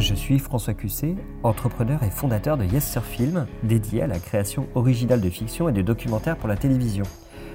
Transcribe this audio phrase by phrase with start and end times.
[0.00, 4.66] Je suis François Cusset, entrepreneur et fondateur de Yes Sir Film, dédié à la création
[4.74, 7.04] originale de fiction et de documentaires pour la télévision.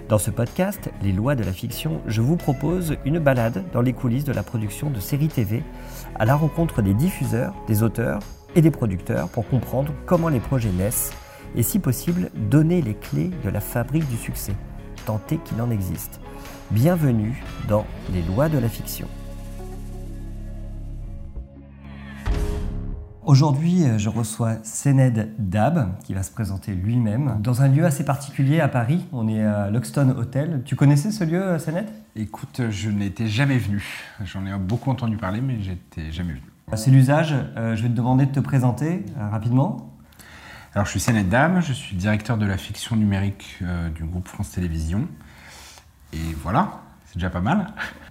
[0.09, 3.93] Dans ce podcast, Les lois de la fiction, je vous propose une balade dans les
[3.93, 5.63] coulisses de la production de séries TV,
[6.19, 8.19] à la rencontre des diffuseurs, des auteurs
[8.55, 11.13] et des producteurs pour comprendre comment les projets naissent
[11.55, 14.53] et si possible donner les clés de la fabrique du succès,
[15.07, 16.19] tant est qu'il en existe.
[16.69, 19.07] Bienvenue dans Les lois de la fiction.
[23.25, 28.05] Aujourd'hui, euh, je reçois Sened Dab, qui va se présenter lui-même, dans un lieu assez
[28.05, 29.07] particulier à Paris.
[29.11, 30.61] On est à Luxton Hotel.
[30.63, 31.87] Tu connaissais ce lieu, euh, Sened?
[32.15, 33.83] Écoute, je n'étais jamais venu.
[34.23, 36.43] J'en ai beaucoup entendu parler, mais j'étais jamais venu.
[36.75, 37.33] C'est l'usage.
[37.57, 39.91] Euh, je vais te demander de te présenter rapidement.
[40.75, 43.63] Alors, je suis Sened Dab, je suis directeur de la fiction numérique
[43.95, 45.07] du groupe France Télévisions.
[46.13, 46.81] Et voilà,
[47.15, 47.67] c'est déjà pas mal.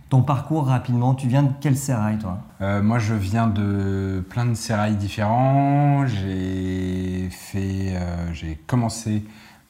[0.09, 2.41] Ton parcours rapidement, tu viens de quel sérail toi?
[2.63, 6.07] Euh, Moi je viens de plein de sérails différents.
[6.07, 9.23] J'ai fait, euh, j'ai commencé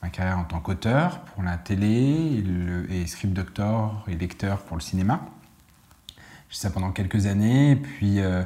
[0.03, 2.45] ma carrière en tant qu'auteur pour la télé
[2.89, 5.21] et, script doctor et lecteur pour le cinéma.
[6.09, 6.15] J'ai
[6.51, 7.75] fait ça pendant quelques années.
[7.75, 8.45] puis euh,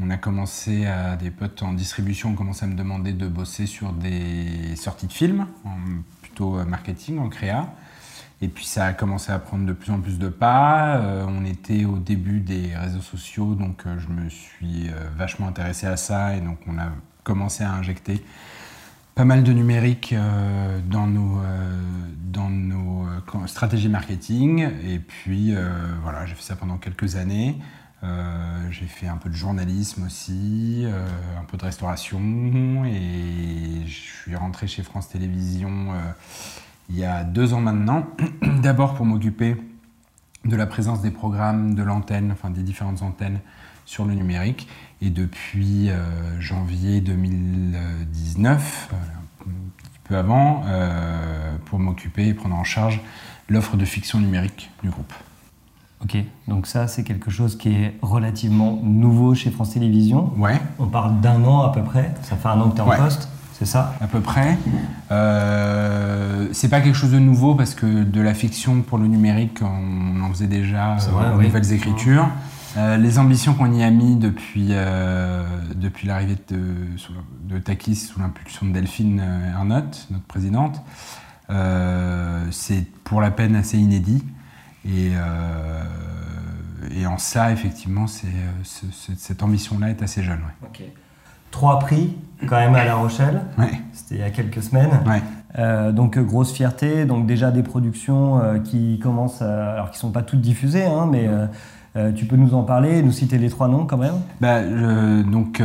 [0.00, 3.66] on a commencé à des potes en distribution ont commencé à me demander de bosser
[3.66, 5.76] sur des sorties de films, en,
[6.22, 7.68] plutôt marketing, en créa.
[8.42, 10.96] Et puis ça a commencé à prendre de plus en plus de pas.
[10.96, 15.46] Euh, on était au début des réseaux sociaux, donc euh, je me suis euh, vachement
[15.46, 16.88] intéressé à ça et donc on a
[17.22, 18.24] commencé à injecter
[19.14, 20.14] pas mal de numérique
[20.88, 21.38] dans nos,
[22.16, 23.06] dans nos
[23.46, 24.70] stratégies marketing.
[24.88, 25.54] Et puis
[26.02, 27.58] voilà, j'ai fait ça pendant quelques années.
[28.70, 30.86] j'ai fait un peu de journalisme aussi,
[31.38, 35.92] un peu de restauration et je suis rentré chez France Télévisions
[36.92, 38.06] il y a deux ans maintenant,
[38.62, 39.56] d'abord pour m'occuper
[40.44, 43.40] de la présence des programmes, de l'antenne, enfin des différentes antennes
[43.86, 44.68] sur le numérique.
[45.00, 49.44] Et depuis euh, janvier 2019, euh, un
[49.78, 53.00] petit peu avant, euh, pour m'occuper et prendre en charge
[53.48, 55.12] l'offre de fiction numérique du groupe.
[56.04, 56.16] Ok,
[56.48, 60.32] donc ça c'est quelque chose qui est relativement nouveau chez France Télévisions.
[60.36, 60.60] Ouais.
[60.78, 62.96] On parle d'un an à peu près, ça fait un an que tu es en
[62.96, 63.28] poste.
[63.58, 64.58] C'est ça À peu près.
[65.10, 69.60] Euh, c'est pas quelque chose de nouveau parce que de la fiction pour le numérique,
[69.62, 72.28] on en faisait déjà euh, nouvelles écritures.
[72.76, 76.58] Euh, les ambitions qu'on y a mis depuis, euh, depuis l'arrivée de,
[77.42, 79.22] de, Takis sous l'impulsion de Delphine
[79.54, 80.80] Arnott, notre présidente,
[82.50, 84.24] c'est pour la peine assez inédit.
[84.86, 85.12] Et,
[86.96, 90.40] et en ça, effectivement, cette ambition-là est assez jeune.
[91.52, 92.16] Trois prix
[92.48, 93.42] quand même à La Rochelle.
[93.92, 94.90] C'était il y a quelques semaines.
[95.58, 97.04] Euh, donc euh, grosse fierté.
[97.04, 101.28] Donc déjà des productions euh, qui commencent, alors qui sont pas toutes diffusées, hein, mais
[102.16, 104.14] tu peux nous en parler, nous citer les trois noms quand même?
[104.40, 105.62] Bah, donc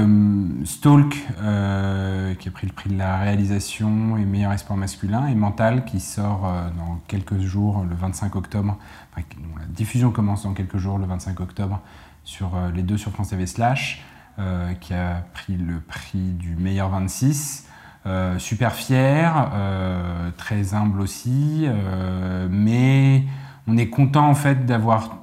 [0.65, 5.85] Stalk qui a pris le prix de la réalisation et meilleur espoir masculin et Mental
[5.85, 6.41] qui sort
[6.77, 8.77] dans quelques jours le 25 octobre.
[9.15, 9.23] la
[9.69, 11.79] diffusion commence dans quelques jours le 25 octobre
[12.25, 14.03] sur les deux sur France TV Slash.
[14.39, 17.65] Euh, qui a pris le prix du meilleur 26.
[18.05, 21.67] Euh, super fier, euh, très humble aussi,
[22.51, 23.23] mais
[23.67, 25.17] on est content en fait d'avoir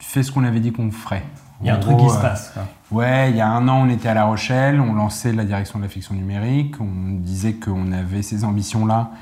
[0.00, 1.22] fait ce qu'on avait dit qu'on ferait.
[1.60, 2.52] Il y a un truc qui se passe.
[2.90, 5.78] Ouais, il y a un an, on était à La Rochelle, on lançait la direction
[5.78, 9.12] de la fiction numérique, on disait qu'on avait ces ambitions-là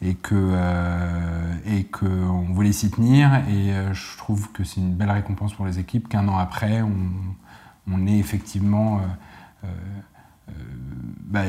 [0.00, 0.54] et que
[1.66, 3.34] et que on voulait s'y tenir.
[3.48, 6.94] Et je trouve que c'est une belle récompense pour les équipes qu'un an après, on,
[7.92, 8.98] on est effectivement euh,
[9.64, 9.68] euh,
[10.48, 10.52] euh,
[11.28, 11.40] bah,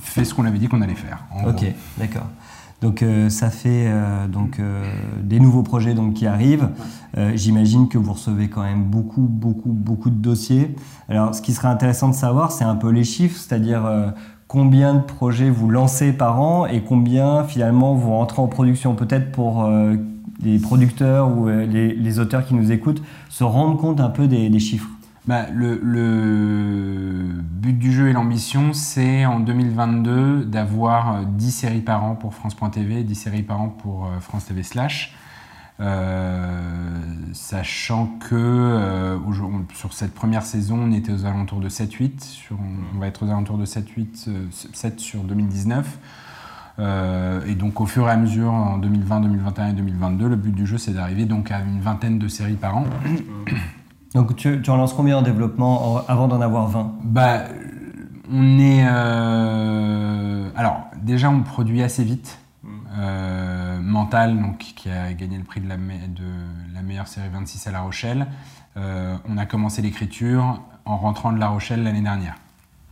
[0.00, 1.24] fait ce qu'on avait dit qu'on allait faire.
[1.46, 1.64] ok,
[1.98, 2.26] d'accord.
[2.80, 3.92] Donc ça fait
[4.32, 4.58] donc
[5.22, 6.70] des nouveaux projets donc qui arrivent.
[7.34, 10.74] J'imagine que vous recevez quand même beaucoup beaucoup beaucoup de dossiers.
[11.10, 14.14] Alors ce qui serait intéressant de savoir, c'est un peu les chiffres, c'est-à-dire
[14.48, 18.94] combien de projets vous lancez par an et combien finalement vous rentrez en production.
[18.94, 19.70] Peut-être pour
[20.42, 24.88] les producteurs ou les, auteurs qui nous écoutent se rendre compte un peu des chiffres.
[25.26, 25.76] Bah, le,
[27.42, 32.34] but du jeu et l'ambition, c'est en 2022 d'avoir 10 euh, séries par an pour
[32.34, 35.14] France.tv, 10 séries par an pour euh, France TV Slash.
[35.78, 36.60] Euh,
[37.32, 39.18] sachant que
[39.74, 42.50] sur cette première saison, on était aux alentours de 7-8,
[42.94, 45.98] on va être aux alentours de 7-8, 7 sur 2019.
[46.78, 50.66] et donc au fur et à mesure, en 2020, 2021 et 2022, le but du
[50.66, 52.84] jeu, c'est d'arriver donc à une vingtaine de séries par an.
[54.14, 57.44] Donc tu, en lances combien en développement avant d'en avoir 20 Bah,
[58.32, 58.86] on est.
[58.88, 62.38] Euh, alors, déjà, on produit assez vite.
[62.62, 62.68] Mm.
[62.98, 67.66] Euh, Mental, donc, qui a gagné le prix de la, de la meilleure série 26
[67.66, 68.26] à La Rochelle.
[68.76, 70.60] Euh, on a commencé l'écriture.
[70.84, 72.34] en rentrant de La Rochelle l'année dernière.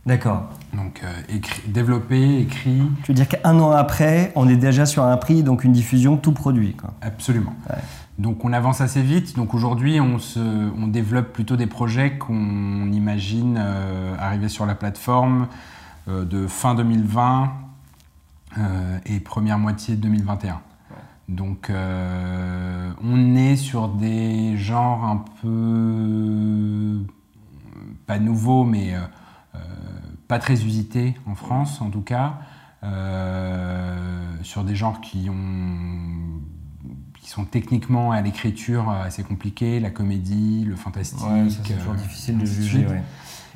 [0.05, 0.49] D'accord.
[0.73, 2.81] Donc écrit, développé, écrit.
[3.03, 6.17] Tu veux dire qu'un an après, on est déjà sur un prix, donc une diffusion
[6.17, 6.73] tout produit.
[6.73, 6.93] Quoi.
[7.01, 7.53] Absolument.
[8.19, 9.35] Donc on avance assez vite.
[9.35, 10.17] Donc aujourd'hui, on,
[10.77, 13.57] on développe plutôt des projets qu'on imagine
[14.19, 15.47] arriver sur la plateforme
[16.07, 17.53] de fin 2020
[19.05, 20.61] et première moitié 2021.
[21.29, 27.05] Donc euh, on est sur des genres un peu
[28.07, 29.01] pas nouveaux mais euh,
[29.53, 29.59] euh,
[30.27, 32.39] pas très usités en France en tout cas.
[34.41, 36.41] sur des genres qui, ont,
[37.21, 41.19] qui sont techniquement à l'écriture assez compliqués, la comédie, le fantastique.
[41.49, 42.85] c'est toujours difficile de juger.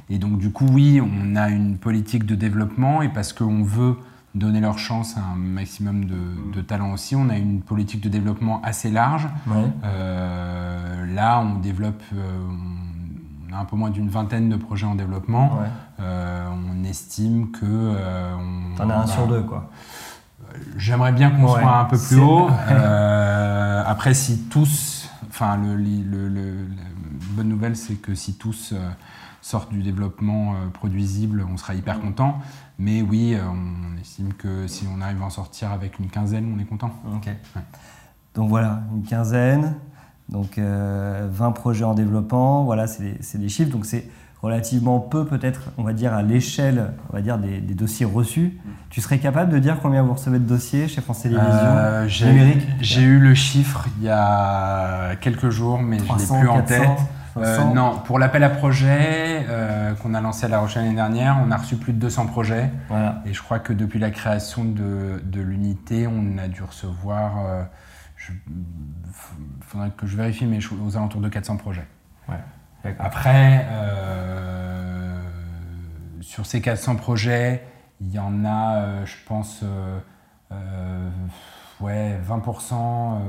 [0.10, 3.98] Et donc du coup oui, on a une politique de développement et parce qu'on veut
[4.36, 7.16] donner leur chance à un maximum de, talents aussi.
[7.16, 9.28] On a une politique de développement assez large.
[9.84, 12.40] Euh, là, on développe, euh,
[13.50, 15.60] on a un peu moins d'une vingtaine de projets en développement.
[16.00, 17.96] Euh, on estime que...
[18.76, 19.70] T'en as un sur deux, quoi.
[20.78, 22.50] J'aimerais bien qu'on soit un peu plus haut.
[23.86, 25.10] après, si tous...
[25.30, 25.78] Enfin, le,
[26.28, 26.42] la
[27.36, 28.74] bonne nouvelle, c'est que si tous
[29.42, 32.40] sortent du développement produisible, on sera hyper content.
[32.80, 36.54] Mais oui, euh, on estime que si on arrive à en sortir avec une quinzaine,
[36.56, 36.92] on est content.
[37.16, 37.30] Ok.
[38.34, 39.76] Donc voilà, une quinzaine,
[40.28, 43.72] donc 20 euh, projets en développement, voilà, c'est des chiffres.
[43.72, 44.10] Donc c'est
[44.44, 48.60] relativement peu peut-être, on va dire, à l'échelle on va dire, des, dossiers reçus.
[48.90, 53.02] Tu serais capable de dire combien vous recevez de dossiers chez France Télévisions euh, J'ai
[53.02, 56.90] eu le chiffre il y a quelques jours, mais je ne l'ai plus en tête.
[57.36, 61.40] Euh, non, pour l'appel à projet euh, qu'on a lancé à La Rochelle l'année dernière,
[61.44, 62.70] on a reçu plus de 200 projets.
[63.26, 67.66] Et je crois que depuis la création de, l'unité, on a dû recevoir,
[68.30, 68.36] il
[69.62, 71.88] faudrait que je vérifie, mais aux alentours de 400 projets.
[73.00, 73.66] Après,
[76.22, 77.64] sur ces 400 projets,
[78.02, 79.64] il y en a, je pense,
[81.84, 83.20] ouais, 20%, euh,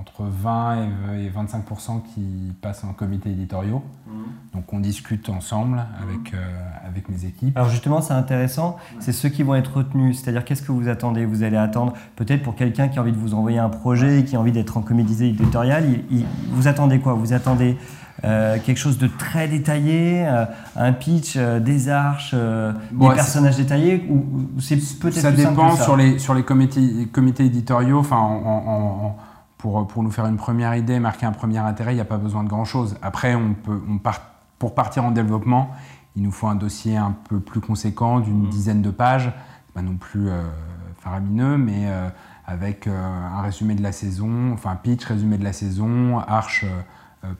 [0.00, 0.88] entre 20
[1.18, 3.82] et, 25% qui passent en comité éditoriaux.
[4.06, 4.24] Mhm.
[4.54, 6.38] Donc on discute ensemble avec, mhm.
[6.38, 7.56] euh, avec mes équipes.
[7.56, 10.20] Alors justement, c'est intéressant, c'est ceux qui vont être retenus.
[10.20, 13.18] C'est-à-dire, qu'est-ce que vous attendez Vous allez attendre, peut-être pour quelqu'un qui a envie de
[13.18, 15.84] vous envoyer un projet et qui a envie d'être en comité éditorial,
[16.50, 17.14] vous attendez quoi?
[17.14, 17.76] Vous attendez
[18.22, 20.44] euh, quelque chose de très détaillé, euh,
[20.76, 24.24] un pitch, euh, des arches, des personnages détaillés ou,
[24.60, 27.98] c'est peut-être ça dépend sur les sur les comités, comités éditoriaux.
[27.98, 29.14] Enfin,
[29.58, 32.18] pour pour nous faire une première idée, marquer un premier intérêt, il n'y a pas
[32.18, 32.96] besoin de grand chose.
[33.02, 34.20] Après, on peut on part,
[34.60, 35.72] pour partir en développement,
[36.14, 38.50] il nous faut un dossier un peu plus conséquent d'une mmh.
[38.50, 39.32] dizaine de pages,
[39.74, 40.28] pas non plus
[41.00, 41.88] faramineux, mais
[42.46, 46.64] avec un résumé de la saison, enfin pitch, résumé de la saison, arche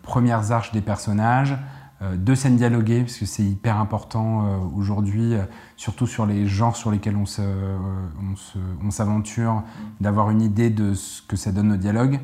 [0.03, 1.57] premières arches des personnages,
[2.03, 5.35] euh, deux scènes dialoguées, parce que c'est hyper important euh, aujourd'hui,
[5.77, 7.27] surtout sur les genres sur lesquels on,
[8.91, 9.63] s'aventure,
[10.01, 12.21] d'avoir une idée de ce que ça donne au dialogue.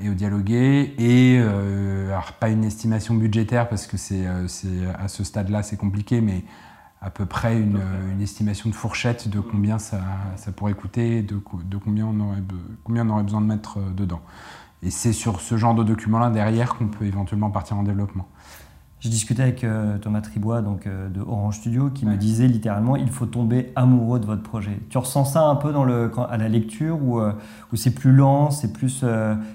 [0.00, 0.94] et au dialoguer.
[0.96, 6.44] Et alors, pas une estimation budgétaire parce que c'est, à ce stade-là c'est compliqué, mais
[7.02, 7.78] à peu près une,
[8.22, 10.00] estimation de fourchette de combien ça,
[10.56, 12.42] pourrait coûter, de, de combien, on aurait,
[12.82, 14.22] combien on aurait besoin de mettre dedans.
[14.82, 18.26] Et c'est sur ce genre de document-là derrière qu'on peut éventuellement partir en développement.
[19.02, 22.94] J'ai discuté avec euh, Thomas Tribois donc, euh, de Orange Studio qui me disait littéralement
[22.94, 24.78] il faut tomber amoureux de votre projet.
[24.90, 27.32] Tu ressens ça un peu dans le, à la lecture ou euh,
[27.74, 29.04] c'est plus lent, c'est plus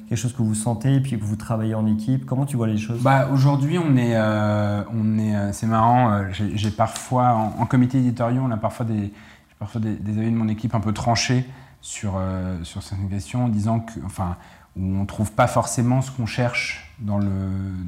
[0.09, 2.25] quelque chose que vous sentez et puis que vous travaillez en équipe?
[2.25, 3.01] Comment tu vois les choses?
[3.01, 6.23] Bah, Aujourd'hui, on est, on est, c'est marrant.
[6.33, 9.13] J'ai parfois, en, comité éditorial, on a parfois des,
[9.59, 11.45] parfois des, des, avis de mon équipe un peu tranchés
[11.79, 12.19] sur,
[12.63, 13.93] sur certaines questions en disant que.
[14.05, 14.35] Enfin,
[14.77, 17.27] où on ne trouve pas forcément ce qu'on cherche dans le,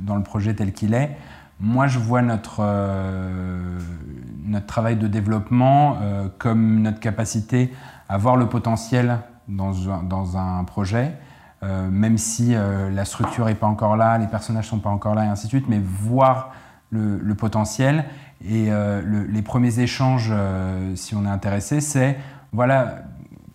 [0.06, 1.16] dans le projet tel qu'il est.
[1.60, 3.80] Moi, je vois notre, euh,
[4.46, 7.74] notre travail de développement euh, comme notre capacité
[8.08, 9.20] à voir le potentiel
[9.50, 11.14] dans un, dans un projet,
[11.64, 15.16] euh, même si la structure n'est pas encore là, les personnages ne sont pas encore
[15.16, 16.52] là, et ainsi de suite, mais voir
[16.92, 18.06] le, le potentiel.
[18.48, 20.34] Et les premiers échanges,
[20.96, 22.18] si on est intéressé, c'est
[22.54, 23.00] voilà,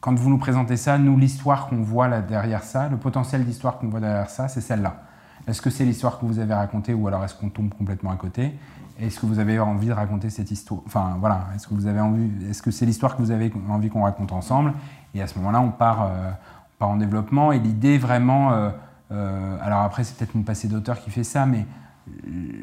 [0.05, 3.79] quand vous nous présentez ça, nous, l'histoire qu'on voit là derrière ça, le potentiel d'histoire
[3.79, 5.03] qu'on voit derrière ça, c'est celle-là.
[5.49, 8.17] Est-ce que c'est l'histoire que vous avez racontée ou alors est-ce qu'on tombe complètement à
[8.17, 8.53] côté?
[9.01, 12.01] Est-ce que vous avez envie de raconter cette histoire Enfin voilà, est-ce que vous avez
[12.01, 14.75] envie Est-ce que c'est l'histoire que vous avez envie qu'on raconte ensemble?
[15.15, 16.31] Et à ce moment-là, on part, euh,
[16.79, 17.51] part en développement.
[17.53, 18.69] Et l'idée vraiment, euh,
[19.11, 21.65] euh, alors après c'est peut-être mon passé d'auteur qui fait ça, mais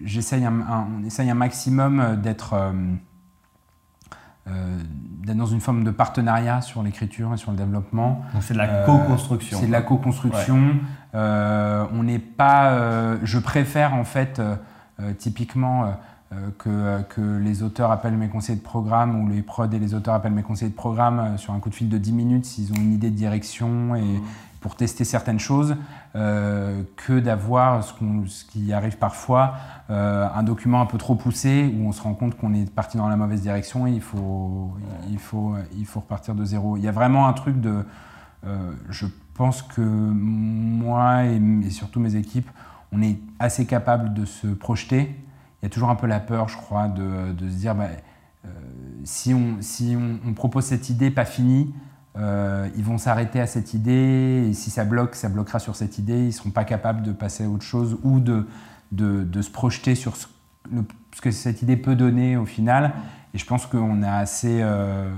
[0.03, 2.71] j'essaye on essaye un maximum d'être euh,
[4.48, 8.25] d'être dans une forme de partenariat sur l'écriture et sur le développement.
[8.33, 9.57] Donc c'est de la co-construction.
[9.60, 10.79] C'est de la co-construction.
[11.13, 12.71] Euh, on n'est pas.
[12.71, 14.41] Euh, je préfère en fait
[15.17, 15.95] typiquement
[16.57, 20.13] que, que, les auteurs appellent mes conseillers de programme ou les prods et les auteurs
[20.13, 22.75] appellent mes conseillers de programme sur un coup de fil de 10 minutes s'ils ont
[22.75, 24.21] une idée de direction et mmh.
[24.61, 25.75] pour tester certaines choses,
[26.13, 27.93] que d'avoir ce,
[28.27, 29.55] ce, qui arrive parfois,
[29.89, 33.09] un document un peu trop poussé où on se rend compte qu'on est parti dans
[33.09, 34.71] la mauvaise direction et il faut,
[35.09, 36.77] il faut, il faut repartir de zéro.
[36.77, 37.85] Il y a vraiment un truc de...
[38.89, 42.50] je pense que moi et, surtout mes équipes,
[42.91, 45.15] on est assez capable de se projeter.
[45.62, 47.89] Il y a toujours un peu la peur, je crois, de, se dire bah,
[48.46, 48.50] euh,
[49.03, 51.74] si, on, si on, propose cette idée pas finie,
[52.18, 56.00] euh, ils vont s'arrêter à cette idée, et si ça bloque, ça bloquera sur cette
[56.00, 58.48] idée, ils ne seront pas capables de passer à autre chose ou de,
[58.91, 60.27] de, se projeter sur ce,
[61.22, 62.94] que cette idée peut donner au final.
[63.34, 64.62] Et je pense qu'on a assez.
[64.62, 65.13] Euh,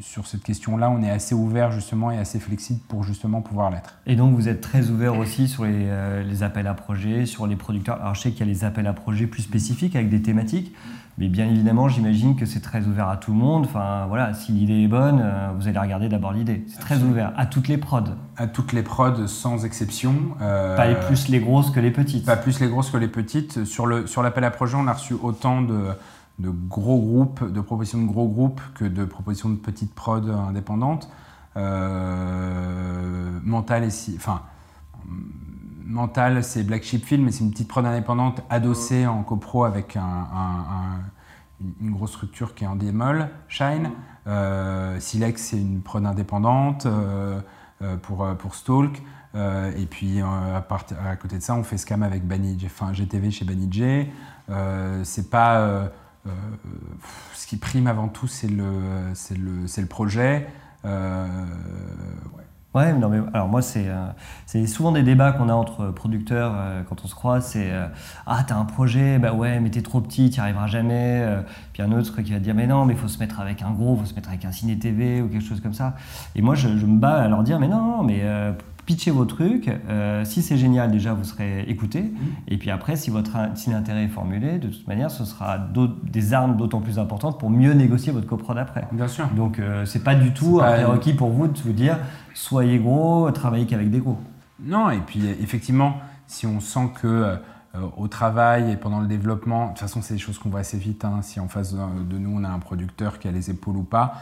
[0.00, 3.98] sur cette question-là, on est assez ouvert justement et assez flexible pour justement pouvoir l'être.
[4.06, 7.46] Et donc vous êtes très ouvert aussi sur les, euh, les, appels à projets, sur
[7.46, 8.00] les producteurs.
[8.00, 10.74] Alors je sais qu'il y a les appels à projets plus spécifiques avec des thématiques,
[11.18, 13.66] mais bien évidemment j'imagine que c'est très ouvert à tout le monde.
[13.66, 16.64] Enfin voilà, si l'idée est bonne, euh, vous allez regarder d'abord l'idée.
[16.68, 18.14] C'est très ouvert à toutes les prods.
[18.36, 20.14] À toutes les prods sans exception.
[20.38, 22.24] pas les plus les grosses que les petites.
[22.24, 23.64] Pas plus les grosses que les petites.
[23.64, 25.88] Sur l'appel sur à projet, on a reçu autant de
[26.38, 31.10] de gros groupes, de propositions de gros groupes que de propositions de petites prod indépendantes.
[31.56, 33.90] Euh, mental,
[36.44, 39.96] c'est Black Sheep Film, mais c'est une petite prod indépendante adossée en copro avec
[41.80, 43.90] une grosse structure qui est en démol, Shine.
[44.26, 47.40] Euh, Silex, c'est une prod indépendante euh,
[48.02, 49.02] pour, pour Stalk.
[49.34, 50.64] et puis à,
[51.20, 52.22] côté de ça, on fait Scam avec
[52.64, 54.12] enfin GTV chez Banijay.
[55.02, 55.90] c'est pas
[57.34, 60.46] ce qui prime avant tout, c'est le, le, le projet.
[60.84, 61.26] Euh,
[62.74, 62.92] ouais.
[62.92, 63.86] non, mais alors moi, c'est
[64.46, 67.46] c'est souvent des débats qu'on a entre producteurs euh, quand on se croise.
[67.46, 67.70] C'est
[68.26, 71.26] Ah, t'as un projet, bah ouais, mais t'es trop petit, t'y arriveras jamais.
[71.72, 73.70] puis un autre qui va dire Mais non, mais il faut se mettre avec un
[73.70, 75.94] gros, il faut se mettre avec un ciné TV ou quelque chose comme ça.
[76.34, 78.22] Et moi, je me bats à leur dire Mais non, mais
[78.88, 79.68] pitchez vos trucs.
[79.68, 82.00] Euh, si c'est génial, déjà, vous serez écouté.
[82.00, 82.16] Mm.
[82.48, 85.58] Et puis après, si votre si l'intérêt est formulé, de toute manière, ce sera
[86.04, 88.88] des armes d'autant plus importantes pour mieux négocier votre coprod après.
[88.92, 89.28] Bien sûr.
[89.36, 91.98] Donc, euh, c'est pas du tout un prérequis pour vous de vous dire
[92.32, 94.18] soyez gros, travaillez qu'avec des gros.
[94.58, 97.36] Non, et puis effectivement, si on sent que euh,
[97.98, 100.78] au travail et pendant le développement, de toute façon, c'est des choses qu'on voit assez
[100.78, 101.04] vite.
[101.04, 103.82] Hein, si en face de nous, on a un producteur qui a les épaules ou
[103.82, 104.14] pas,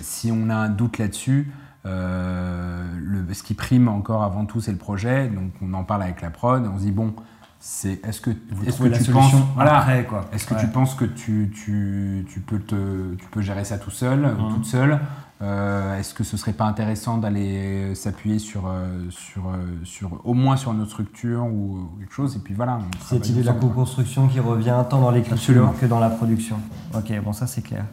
[0.00, 4.72] si on a un doute là-dessus, euh, le, ce qui prime encore avant tout, c'est
[4.72, 5.28] le projet.
[5.28, 6.68] Donc on en parle avec la prod.
[6.72, 7.14] On se dit bon,
[7.58, 8.30] c'est est-ce que,
[8.66, 9.84] est-ce que tu penses voilà,
[10.32, 13.90] est-ce que tu penses que tu, tu, tu, peux te, tu peux gérer ça tout
[13.90, 14.54] seul ou mmh.
[14.54, 15.00] toute seule?
[15.42, 19.52] Euh, Est-ce que ce serait pas intéressant d'aller s'appuyer sur, euh, sur,
[19.84, 22.78] sur au moins sur notre structure ou quelque chose Et puis voilà.
[23.04, 26.56] Cette idée de la co-construction qui revient tant dans l'écriture que dans la production.
[26.94, 27.84] Ok, bon ça c'est clair.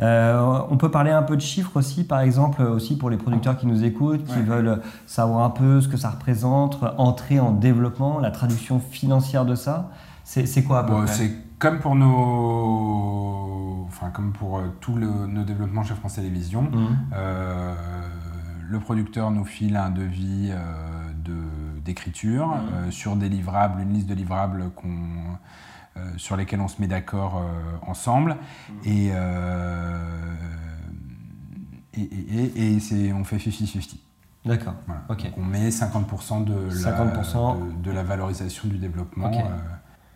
[0.00, 3.56] Euh, on peut parler un peu de chiffres aussi, par exemple, aussi pour les producteurs
[3.56, 8.20] qui nous écoutent, qui veulent savoir un peu ce que ça représente, entrer en développement,
[8.20, 9.90] la traduction financière de ça.
[10.24, 15.82] C'est quoi à peu C'est comme pour nos, enfin comme pour euh, tous nos développements
[15.82, 16.62] chez France Télévisions.
[16.62, 16.96] Mmh.
[17.14, 17.74] Euh,
[18.70, 20.52] le producteur nous file un devis
[21.84, 22.90] d'écriture mmh.
[22.90, 25.36] sur des livrables, une liste de livrables qu'on euh,
[26.16, 28.36] sur lesquels on se met d'accord euh, ensemble.
[28.84, 29.96] Et, euh,
[31.94, 33.96] et, et, et on fait 50-50.
[34.44, 34.74] D'accord.
[35.36, 39.30] on met 50%, de, La, de, la valorisation du développement.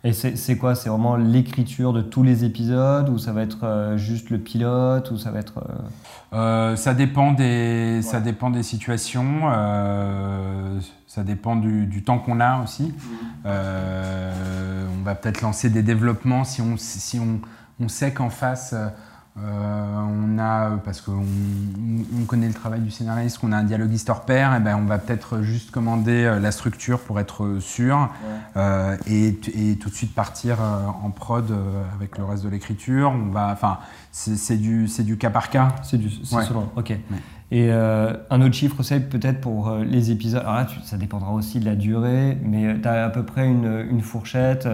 [0.05, 0.75] Et c'est quoi?
[0.75, 5.17] C'est vraiment l'écriture de tous les épisodes ou ça va être juste le pilote ou
[5.17, 5.63] ça va être
[6.75, 9.49] ça dépend des ça dépend des situations.
[11.07, 12.93] ça dépend du, du temps qu'on a aussi.
[13.45, 13.49] Mmh
[15.03, 17.41] on va peut-être lancer des développements si on, si on,
[17.83, 18.87] on sait qu'en face, euh,
[19.35, 21.25] on a, parce qu'on
[22.21, 24.85] on connaît le travail du scénariste, qu'on a un dialoguiste hors pair, et ben on
[24.85, 28.09] va peut-être juste commander euh, la structure pour être sûr
[28.57, 31.51] euh, et, et, tout de suite partir en prod
[31.95, 33.11] avec le reste de l'écriture.
[33.11, 33.79] On va, enfin,
[34.11, 35.69] c'est du, du cas par cas.
[35.83, 36.93] C'est du, selon, ok.
[37.51, 40.41] Et un autre chiffre, c'est peut-être pour les épisodes.
[40.41, 43.85] Alors là, ça dépendra aussi de la durée, mais tu as à peu près une,
[43.89, 44.67] une fourchette,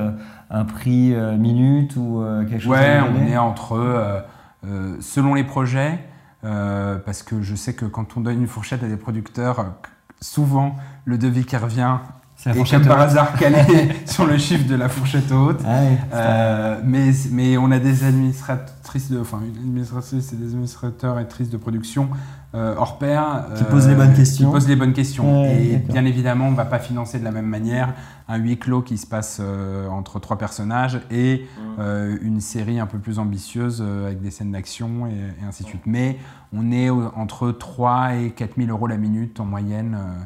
[0.50, 4.20] un prix minute ou quelque chose Ouais, on est entre euh,
[4.64, 6.00] selon les projets,
[6.44, 9.74] euh, parce que je sais que quand on donne une fourchette à des producteurs,
[10.22, 10.76] souvent
[11.06, 11.98] le devis qui revient
[12.46, 15.60] et comme par hasard calé sur le chiffre de la fourchette haute.
[15.66, 20.46] Ah oui, Euh, mais, mais on a des administratrices, de, enfin une administratrice et des
[20.54, 22.10] administrateurs et actrices de production
[22.56, 23.46] euh, hors pair.
[23.58, 24.48] Qui posent les bonnes questions.
[24.48, 25.44] Qui posent les bonnes questions.
[25.44, 25.94] Ouais, et d'accord.
[25.94, 27.94] bien évidemment, on ne va pas financer de la même manière
[28.28, 31.46] un huis clos qui se passe euh, entre trois personnages et
[31.80, 35.12] euh, une série un peu plus ambitieuse euh, avec des scènes d'action et,
[35.44, 35.82] et ainsi de suite.
[35.86, 36.18] Mais
[36.54, 40.24] on est entre 3 et 4 000 euros la minute en moyenne euh, euh,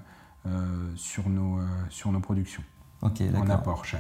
[0.96, 2.64] sur, nos, euh, sur nos productions
[3.02, 3.56] Ok, en d'accord.
[3.56, 4.00] apport chaîne.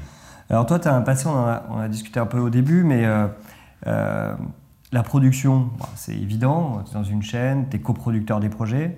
[0.49, 2.49] Alors toi, tu as un passé, on en a, on a discuté un peu au
[2.49, 3.27] début, mais euh,
[3.87, 4.33] euh,
[4.91, 8.97] la production, bon, c'est évident, tu es dans une chaîne, tu es coproducteur des projets.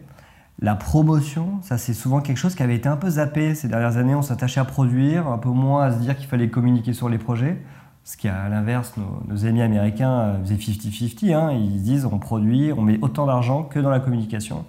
[0.60, 3.98] La promotion, ça c'est souvent quelque chose qui avait été un peu zappé ces dernières
[3.98, 4.16] années.
[4.16, 7.18] On s'attachait à produire, un peu moins à se dire qu'il fallait communiquer sur les
[7.18, 7.62] projets.
[8.06, 11.34] Ce qui, à l'inverse, nos, nos amis américains euh, faisaient 50-50.
[11.34, 11.52] hein.
[11.52, 14.64] Ils disent on produit, on met autant d'argent que dans la communication.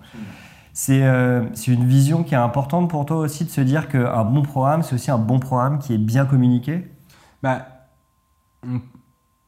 [0.78, 4.24] C'est euh, c'est une vision qui est importante pour toi aussi de se dire qu'un
[4.24, 6.86] bon programme, c'est aussi un bon programme qui est bien communiqué?
[7.42, 7.66] Bah,
[8.62, 8.82] on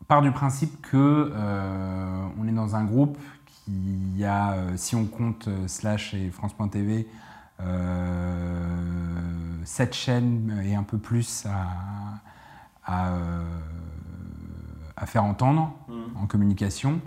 [0.07, 5.05] part du principe que euh, on est dans un groupe qui a, euh, si on
[5.05, 7.07] compte Slash et France.tv,
[7.61, 8.65] euh,
[9.65, 11.67] sept chaînes et un peu plus à,
[12.87, 13.13] à,
[14.97, 15.75] à faire entendre
[16.17, 17.03] en communication,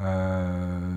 [0.00, 0.96] euh,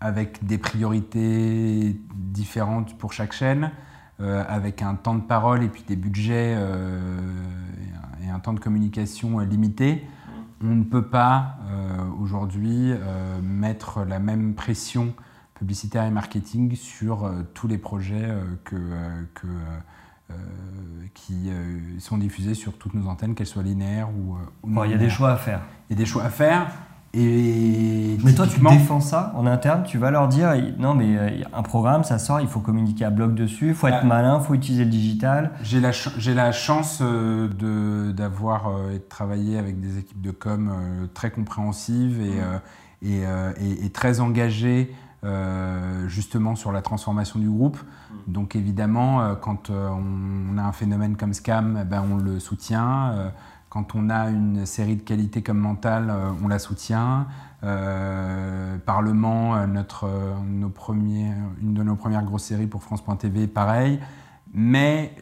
[0.00, 3.70] avec des priorités différentes pour chaque chaîne,
[4.20, 7.18] euh, avec un temps de parole et puis des budgets euh,
[7.82, 10.06] et, un, et un temps de communication euh, limité.
[10.62, 11.56] On ne peut pas
[12.20, 12.92] aujourd'hui
[13.42, 15.14] mettre la même pression
[15.54, 18.28] publicitaire et marketing sur tous les projets
[18.64, 18.76] que,
[19.32, 19.46] que,
[21.14, 21.50] qui
[21.98, 25.08] sont diffusés sur toutes nos antennes, qu'elles soient linéaires ou, non il y a des
[25.08, 25.62] choix à faire.
[25.88, 26.70] Il y a des choix à faire.
[27.12, 31.30] Et Mais toi, tu défends ça en interne, tu vas leur dire non, mais euh,
[31.52, 34.06] un programme, ça sort, il faut communiquer à bloc dessus, il faut être Ah.
[34.06, 35.50] malin, il faut utiliser le digital.
[35.62, 40.30] J'ai la, ch- la chance euh, d'avoir euh, et de travailler avec des équipes de
[40.30, 44.94] com euh, très compréhensives et, euh, et, et- et très engagées
[46.06, 47.78] justement sur la transformation du groupe.
[48.26, 53.30] Donc évidemment, quand on, on a un phénomène comme Scam, eh ben, on le soutient.
[53.70, 57.28] Quand on a une série de qualité comme Mental, euh, on la soutient.
[57.62, 60.08] Euh, Parlement, euh, notre,
[60.42, 64.00] une de nos premières grosses séries pour France.tv, pareil.
[64.52, 65.14] Mais,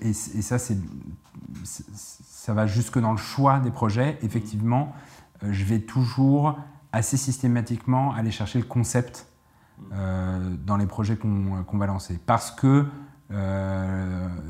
[0.00, 0.58] et, ça,
[1.62, 4.92] ça va jusque dans le choix des projets, effectivement,
[5.48, 6.58] je vais toujours
[6.90, 9.28] assez systématiquement aller chercher le concept
[9.92, 12.18] dans les projets qu'on va lancer.
[12.26, 12.86] Parce que,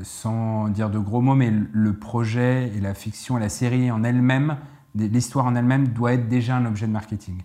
[0.03, 4.03] sans dire de gros mots, mais le- projet et la fiction et la série en
[4.03, 4.57] elle-même,
[4.95, 7.41] l'histoire en elle-même doit être déjà un objet de marketing.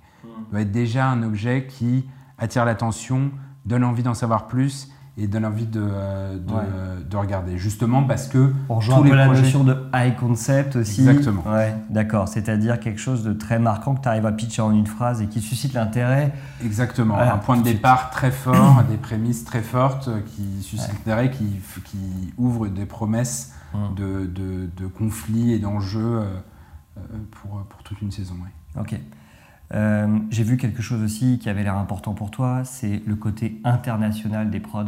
[0.50, 3.31] Doit être déjà un objet qui attire l'attention,
[3.64, 6.62] donne envie d'en savoir plus et donne envie de, de, Ouais.
[7.09, 7.59] de regarder.
[7.59, 10.77] Justement parce que On rejoint tous un peu les la projets- notion de high concept
[10.77, 11.01] aussi.
[11.07, 11.42] Exactement.
[11.51, 12.29] Ouais, d'accord.
[12.29, 15.27] C'est-à-dire quelque chose de très marquant que tu arrives à pitcher en une phrase et
[15.27, 16.33] qui suscite l'intérêt.
[16.64, 20.92] Exactement, Voilà, un point de départ très fort, des prémices très fortes euh, qui suscitent
[20.92, 21.44] l'intérêt, qui,
[21.85, 23.94] qui ouvrent des promesses Mm.
[23.94, 24.27] de,
[24.77, 26.25] de, conflits et d'enjeux euh,
[26.99, 28.35] euh, pour, pour toute une saison.
[28.77, 28.99] Ok.
[29.74, 33.61] Euh, J'ai vu quelque chose aussi qui avait l'air important pour toi, c'est le côté
[33.64, 34.85] international des prods.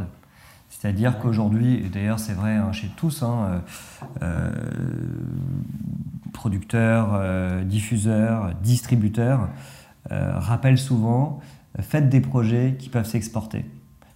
[0.73, 3.61] C'est-à-dire qu'aujourd'hui, et d'ailleurs c'est vrai hein, chez tous, hein, euh,
[4.23, 4.51] euh,
[6.33, 9.49] producteurs, euh, diffuseurs, distributeurs,
[10.11, 11.39] rappellent souvent,
[11.79, 13.65] faites des projets qui peuvent s'exporter.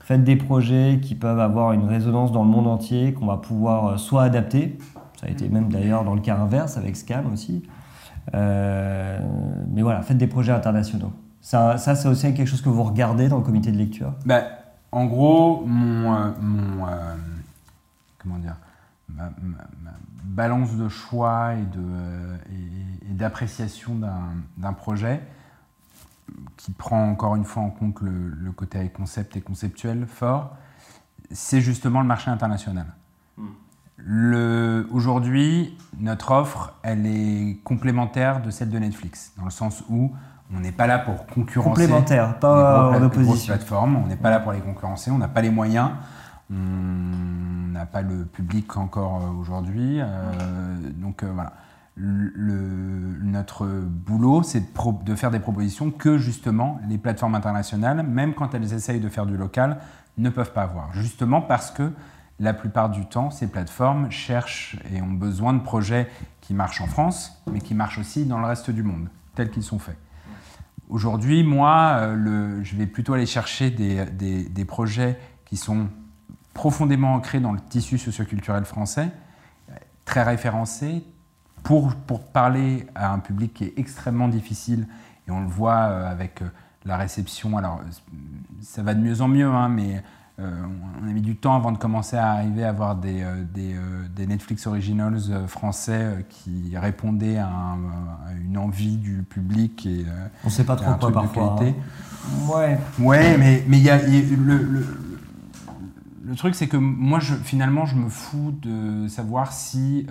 [0.01, 3.99] Faites des projets qui peuvent avoir une résonance dans le monde entier, qu'on va pouvoir
[3.99, 4.77] soit adapter,
[5.19, 7.63] ça a été même d'ailleurs dans le cas inverse avec Scam aussi,
[8.33, 11.13] mais voilà, faites des projets internationaux.
[11.41, 14.13] Ça, ça c'est aussi quelque chose que vous regardez dans le comité de lecture.
[14.25, 14.43] Bah,
[14.93, 17.15] en gros, mon, euh, mon, euh,
[18.19, 18.57] comment dire,
[19.09, 19.91] ma, ma- ma
[20.25, 25.21] balance de choix et de, euh, et- et d'appréciation d'un- d'un projet
[26.57, 30.57] qui prend encore une fois en compte le, le côté concept et conceptuel fort,
[31.31, 32.87] c'est justement le marché international.
[33.39, 33.45] Le-
[34.91, 40.13] Aujourd'hui, notre offre, elle est complémentaire de celle de Netflix, dans le sens où
[40.55, 43.55] on n'est pas là pour concurrencer Complémentaire, les pas en opposition.
[43.55, 43.97] plateformes.
[43.97, 45.91] On n'est pas là pour les concurrencer, on n'a pas les moyens,
[46.51, 46.55] on
[47.73, 50.01] n'a pas le public encore euh, aujourd'hui.
[50.01, 50.05] euh,
[50.97, 51.53] donc euh, voilà.
[51.99, 54.63] Le- notre boulot, c'est
[55.05, 59.25] de faire des propositions que justement les plateformes internationales, même quand elles essayent de faire
[59.25, 59.79] du local,
[60.19, 60.93] ne peuvent pas avoir.
[60.93, 61.91] Justement parce que
[62.39, 66.09] la plupart du temps, ces plateformes cherchent et ont besoin de projets
[66.41, 69.63] qui marchent en France, mais qui marchent aussi dans le reste du monde, tels qu'ils
[69.63, 69.97] sont faits.
[70.89, 75.89] Aujourd'hui, moi, euh, je vais plutôt aller chercher des, projets qui sont
[76.55, 79.11] profondément ancré dans le tissu socioculturel français,
[80.05, 81.05] très référencé,
[81.65, 81.95] pour,
[82.33, 84.87] parler à un public qui est extrêmement difficile,
[85.27, 86.43] et on le voit avec
[86.85, 87.59] la réception.
[87.59, 87.81] Alors,
[88.61, 90.05] ça va de mieux en mieux, hein, mais
[90.39, 90.53] euh,
[91.03, 94.07] on a mis du temps avant de commencer à arriver à avoir des, euh, euh,
[94.15, 97.77] des, Netflix Originals français qui répondaient à,
[98.45, 99.87] une envie du public.
[99.87, 100.05] Et,
[100.45, 101.57] on ne sait pas trop quoi parfois.
[101.61, 101.73] Hein.
[102.49, 102.79] Ouais.
[102.99, 104.85] Ouais, mais il y a, le,
[106.23, 110.07] le, truc, c'est que moi, je, finalement, je me fous de savoir si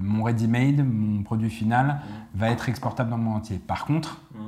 [0.00, 2.38] mon ready-made, mon produit final, mmh.
[2.38, 3.58] va être exportable dans le monde entier.
[3.58, 4.38] Par contre, mmh.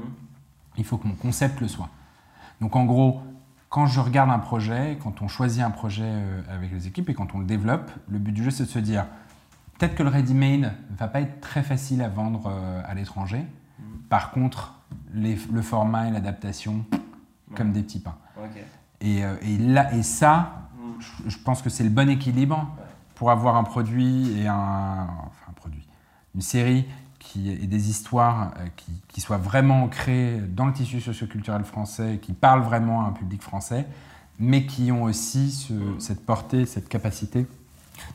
[0.78, 1.90] il faut que mon concept le soit.
[2.62, 3.20] Donc en gros,
[3.68, 7.14] quand je regarde un projet, quand on choisit un projet euh, avec les équipes et
[7.14, 9.06] quand on le développe, le but du jeu c'est de se dire
[9.78, 13.38] peut-être que le ready-made va pas être très facile à vendre euh, à l'étranger.
[13.78, 13.98] Mhm.
[14.08, 14.74] Par contre,
[15.12, 16.84] le format et l'adaptation,
[17.54, 18.16] comme des petits pains.
[19.00, 21.28] Et, euh, et, là, et ça, mhm.
[21.28, 22.68] je, pense que c'est le bon équilibre
[23.14, 25.86] pour avoir un produit et un, enfin un produit,
[26.34, 26.86] une série
[27.28, 32.18] qui, et des histoires euh, qui, qui, soient vraiment ancrées dans le tissu socioculturel français,
[32.22, 33.86] qui parlent vraiment à un public français,
[34.38, 37.46] mais qui ont aussi cette portée, cette capacité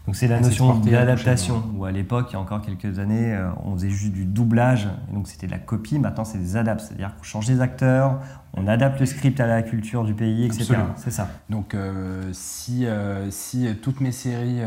[0.06, 3.50] donc c'est la notion d'adaptation, où à l'époque, il y a encore quelques années, euh,
[3.64, 7.16] on faisait juste du doublage, donc c'était de la copie, maintenant c'est des adaptes, c'est-à-dire
[7.16, 8.20] qu'on change des acteurs,
[8.56, 10.76] on adapte le script à la culture du pays, etc.
[10.96, 11.28] C'est ça.
[11.50, 14.62] Donc euh, si, euh, si toutes mes séries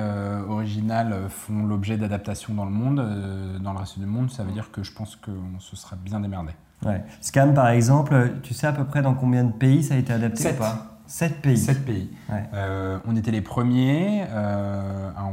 [0.49, 2.97] originales font l'objet d'adaptation dans le monde,
[3.61, 6.21] dans le reste du monde, ça veut dire que je pense qu'on se sera bien
[6.21, 6.53] démerdé.
[6.85, 7.03] Ouais.
[7.21, 10.13] Scam par exemple, tu sais à peu près dans combien de pays ça a été
[10.13, 10.97] adapté ou pas?
[11.07, 11.57] 7 pays.
[11.57, 12.11] 7 pays.
[12.55, 14.25] Euh, on était les premiers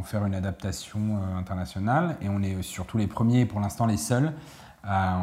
[0.04, 3.86] en faire une adaptation euh, internationale et on est surtout les premiers et pour l'instant
[3.86, 4.34] les seuls
[4.84, 5.18] à,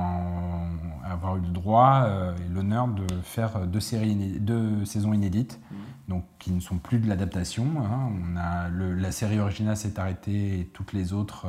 [1.04, 5.74] avoir eu le droit et l'honneur de faire deux, séries deux saisons inédites, mmh.
[6.08, 7.66] donc qui ne sont plus de l'adaptation.
[7.78, 8.10] Hein.
[8.10, 11.46] On a la série originale s'est arrêtée et toutes les autres,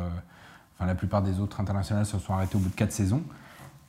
[0.76, 3.24] enfin la plupart des autres internationales se sont arrêtées au bout de 4 saisons.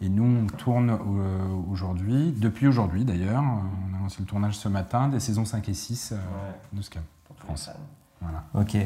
[0.03, 4.69] Et nous, on tourne euh, aujourd'hui, depuis aujourd'hui d'ailleurs, on a lancé le tournage ce
[4.69, 6.17] matin des saisons 5 et 6 euh,
[6.73, 7.05] de Scam
[7.39, 7.71] France.
[8.21, 8.43] Voilà.
[8.55, 8.77] Ok.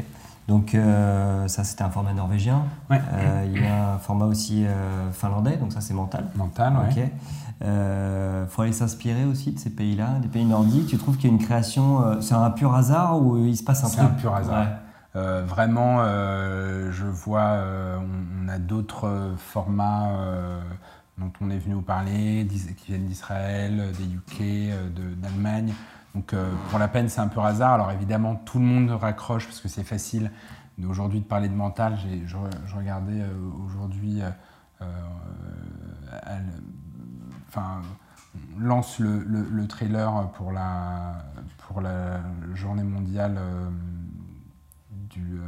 [0.49, 2.65] Donc euh, ça c'était un format norvégien.
[2.91, 3.01] Ouais.
[3.47, 4.65] il y a un format aussi
[5.13, 6.27] finlandais, donc ça c'est mental.
[6.37, 7.03] Mental, ok.
[7.63, 10.87] Il faut aller s'inspirer aussi de ces pays-là, des pays nordiques.
[10.87, 13.83] Tu trouves qu'il y a une création, c'est un pur hasard ou il se passe
[13.83, 14.67] un truc C'est un pur hasard.
[15.15, 17.59] vraiment, je vois,
[17.99, 20.11] on, a d'autres formats
[21.19, 25.73] dont on est venu vous parler, qui viennent d'Israël, des UK, euh, d'Allemagne.
[26.17, 27.75] Donc euh, pour la peine, c'est un peu hasard.
[27.75, 30.31] Alors évidemment, tout le monde raccroche parce que c'est facile
[30.83, 31.99] aujourd'hui de parler de mental.
[31.99, 33.35] Je, je, regardais euh,
[33.67, 34.23] aujourd'hui,
[37.49, 37.83] enfin,
[38.57, 41.17] on lance le, le, trailer pour la,
[41.59, 42.21] pour la
[42.55, 43.39] journée mondiale
[44.91, 45.39] du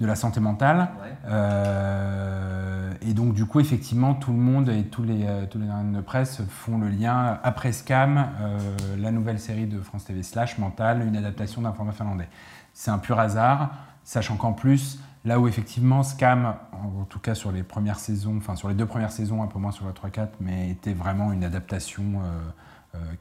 [0.00, 0.88] de la santé mentale.
[1.26, 5.66] Euh, et donc, du coup, effectivement, tout le monde et tous les, euh, tous les
[5.66, 8.58] de presse font le lien après Scam, euh,
[8.98, 12.28] la nouvelle série de France TV Slash Mental, une adaptation d'un format finlandais.
[12.72, 13.70] C'est un pur hasard,
[14.04, 18.56] sachant qu'en plus, là où effectivement Scam, en tout cas sur les premières saisons, enfin
[18.56, 21.44] sur les deux premières saisons, un peu moins sur la 3-4, mais était vraiment une
[21.44, 22.22] adaptation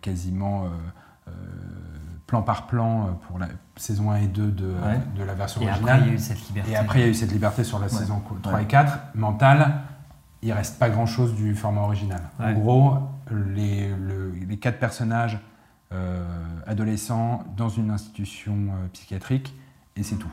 [0.02, 0.65] quasiment
[2.30, 4.74] plan par plan euh, pour la saison 1 et 2 de,
[5.15, 5.96] de la version et originale.
[5.96, 6.72] Après, il y a eu cette liberté.
[6.72, 9.00] Et après, il y a eu cette liberté sur la saison 3 et 4.
[9.15, 9.82] Mental,
[10.44, 12.22] il reste pas grand-chose du format original.
[12.39, 12.98] En gros,
[13.32, 13.89] les,
[14.48, 15.39] les quatre personnages
[15.92, 16.24] euh,
[16.68, 19.56] adolescents dans une institution euh, psychiatrique,
[19.96, 20.32] et c'est tout.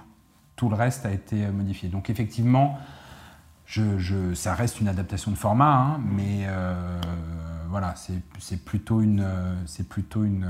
[0.54, 1.88] Tout le reste a été modifié.
[1.88, 2.78] Donc effectivement,
[3.64, 6.46] je, je, ça reste une adaptation de format, hein, mais
[7.68, 7.94] voilà,
[8.38, 9.26] c'est plutôt une,
[9.66, 10.46] c'est plutôt une,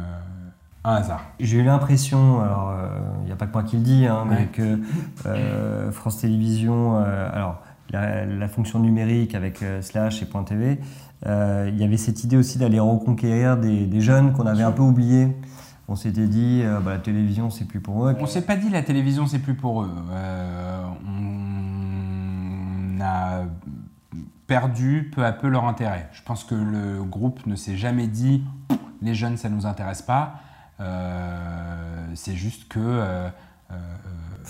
[0.95, 1.23] hasard.
[1.41, 4.25] J'ai eu l'impression, alors il euh, n'y a pas que moi qui le dis, hein,
[4.29, 4.81] mais que
[5.27, 10.81] euh, France Télévisions, euh, alors la, fonction numérique avec Slash et Point TV,
[11.25, 15.37] il y avait cette idée aussi d'aller reconquérir des, jeunes qu'on avait un peu oubliés.
[15.89, 18.17] On s'était dit, bah, la télévision, c'est plus pour eux.
[18.21, 19.91] On s'est pas dit la télévision, c'est plus pour eux.
[21.07, 23.45] on a
[24.47, 26.09] perdu peu à peu leur intérêt.
[26.13, 28.45] Je pense que le groupe ne s'est jamais dit,
[29.03, 30.41] les jeunes, ça ne nous intéresse pas.
[30.81, 33.29] Euh, c'est juste que euh,
[33.71, 33.75] euh,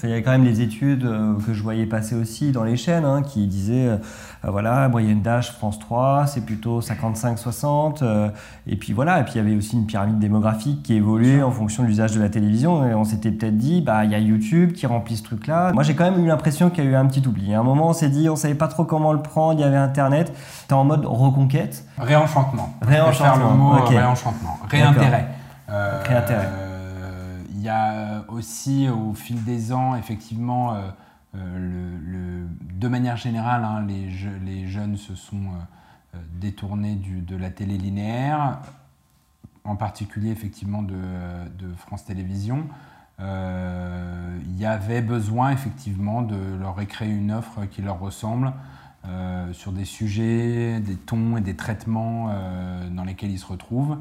[0.02, 1.08] il y a quand même des études
[1.46, 3.98] que je voyais passer aussi dans les chaînes hein, qui disaient
[4.42, 8.30] voilà, moyenne d'âge France 3, c'est plutôt 55-60.
[8.66, 11.50] et puis voilà, et puis il y avait aussi une pyramide démographique qui évoluait en
[11.50, 12.86] fonction de l'usage de la télévision.
[12.86, 15.72] Et on s'était peut-être dit, bah il y a YouTube qui remplit ce truc-là.
[15.72, 17.54] Moi j'ai quand même eu l'impression qu'il y a eu un petit oubli.
[17.54, 19.64] À un moment on s'est dit, on savait pas trop comment le prendre, il y
[19.64, 20.30] avait Internet.
[20.60, 21.86] C'était en mode reconquête.
[21.98, 22.68] Réenchantement.
[22.82, 23.50] Réenchantement.
[23.50, 24.58] le mot réenchantement.
[24.68, 25.36] Réintérêt.
[25.68, 30.76] Euh, il y a aussi au fil des ans, effectivement,
[31.35, 34.09] le, de manière générale, hein, les,
[34.44, 35.50] les, jeunes se sont
[36.35, 38.59] détournés du, de la télé linéaire,
[39.64, 40.94] en particulier effectivement de,
[41.59, 42.66] de France Télévisions.
[43.18, 48.52] Il y avait besoin effectivement de leur créer une offre qui leur ressemble.
[49.09, 53.98] Euh, sur des sujets, des tons et des traitements euh, dans lesquels ils se retrouvent.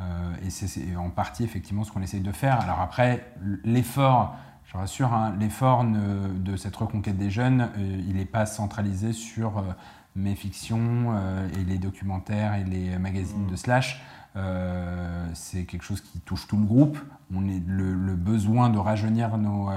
[0.00, 2.60] Euh, et c'est en partie effectivement ce qu'on essaye de faire.
[2.60, 3.32] Alors après,
[3.64, 9.62] l'effort, je rassure, hein, l'effort de cette reconquête des jeunes, il n'est pas centralisé sur
[10.16, 11.14] mes fictions
[11.54, 14.02] et les documentaires et les magazines de slash.
[15.34, 16.98] c'est quelque chose qui touche tout le groupe.
[17.32, 19.70] On est le, le besoin de rajeunir nos,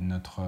[0.00, 0.42] notre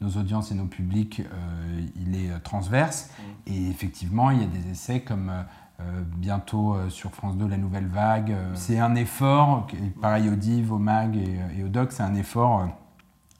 [0.00, 3.10] nos audiences et nos publics, euh, il est euh, transverse.
[3.18, 3.52] Mm.
[3.52, 5.32] Et effectivement, il y a des essais comme
[5.80, 8.34] euh, bientôt sur France 2, La Nouvelle Vague.
[8.54, 9.66] c'est un effort,
[10.00, 12.68] pareil au DIV, au MAG et, au DOC, c'est un effort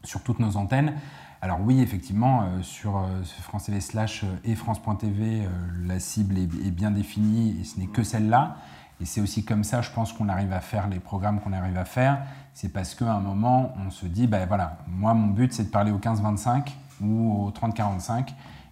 [0.04, 0.94] sur toutes nos antennes.
[1.42, 3.04] Alors oui, effectivement, sur
[3.42, 5.46] France TV slash et France.tv,
[5.84, 8.56] la cible est, bien définie et ce n'est que celle-là.
[9.00, 11.76] Et c'est aussi comme ça, je pense, qu'on arrive à faire les programmes qu'on arrive
[11.76, 12.22] à faire.
[12.54, 15.68] C'est parce qu'à un moment, on se dit, ben voilà, moi, mon but, c'est de
[15.68, 16.72] parler au 15-25
[17.02, 18.28] ou au 30-45.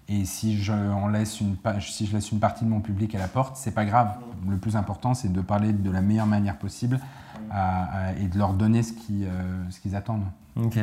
[0.08, 0.72] Et si je,
[1.10, 3.84] laisse une, si je laisse une partie de mon public à la porte, c'est pas
[3.84, 4.10] grave.
[4.48, 7.00] Le plus important, c'est de parler de la meilleure manière possible
[8.20, 10.26] et de leur donner ce qu'ils euh, attendent.
[10.56, 10.78] Ok.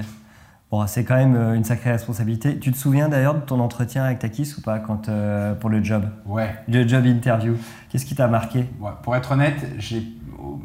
[0.72, 2.58] Bon, c'est quand même euh, une sacrée responsabilité.
[2.58, 5.84] Tu te souviens d'ailleurs de ton entretien avec Takis ou pas quand, euh, pour le
[5.84, 6.06] job?
[6.26, 6.56] Ouais.
[6.70, 7.58] Le job interview.
[7.90, 8.70] Qu'est-ce qui t'a marqué?
[9.04, 10.08] Pour être honnête, j'ai
[10.40, 10.62] au,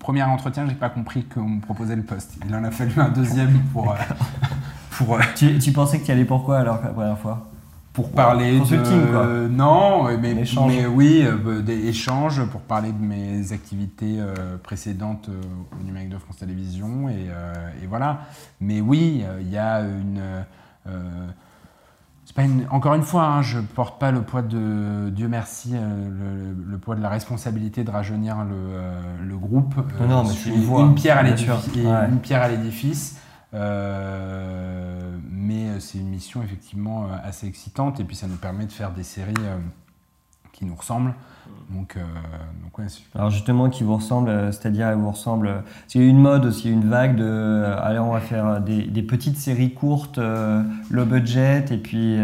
[0.00, 2.36] premier entretien, j'ai pas compris qu'on me proposait le poste.
[2.44, 3.92] Il en a fallu un deuxième pour.
[3.92, 3.94] Euh,
[4.98, 7.46] pour tu, tu, pensais que tu allais pourquoi alors la première fois?
[7.94, 9.12] Pour parler de...
[9.12, 9.48] quoi.
[9.48, 15.40] non, mais, mais oui, euh, des échanges pour parler de mes activités euh, précédentes euh,
[15.80, 17.28] au numérique de France Télévisions et,
[17.82, 18.22] et voilà.
[18.60, 20.20] Mais oui, il y a une,
[22.34, 26.78] pas une, encore une fois, hein, je porte pas le poids de Dieu merci, le,
[26.78, 29.76] poids de la responsabilité de rajeunir le, le groupe.
[30.00, 31.70] non, mais tu une, une pierre à l'édifice.
[32.10, 33.20] Une pierre à l'édifice.
[33.54, 38.66] Euh, mais euh, c'est une mission effectivement euh, assez excitante et puis ça nous permet
[38.66, 39.34] de faire des séries
[40.52, 41.14] qui nous ressemblent.
[41.70, 41.98] Donc,
[42.62, 45.62] donc ouais, Alors justement, qui vous ressemble, c'est-à-dire elle vous ressemble.
[45.88, 47.64] C'est une mode aussi, une vague de.
[47.82, 50.18] allez, on va faire des, des petites séries courtes,
[50.90, 52.18] low budget, et puis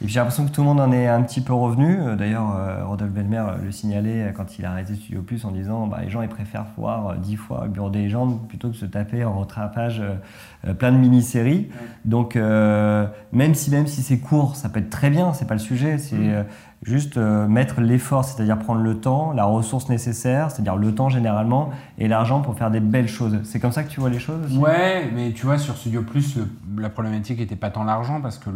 [0.00, 1.98] et j'ai l'impression que tout le monde en est un petit peu revenu.
[2.00, 5.88] Euh, d'ailleurs, euh, Rodolphe Belmer le signalait quand il a arrêté Studio Plus en disant
[5.88, 8.86] bah, les gens ils préfèrent voir dix fois le bureau des légendes plutôt que se
[8.86, 11.68] taper en rattrapage euh, plein de mini-séries.
[12.04, 15.60] Donc, même si, même si c'est court, ça peut être très bien, c'est pas le
[15.60, 15.98] sujet.
[15.98, 16.44] C'est
[16.82, 22.06] juste mettre l'effort, c'est-à-dire prendre le temps, la ressource nécessaire, c'est-à-dire le temps généralement, et
[22.08, 23.38] l'argent pour faire des belles choses.
[23.44, 24.58] C'est comme ça que tu vois les choses aussi?
[24.58, 26.38] Ouais, mais tu vois, sur Studio Plus,
[26.76, 28.50] la problématique n'était pas tant l'argent parce que